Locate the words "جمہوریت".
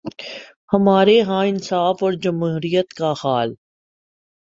2.13-2.93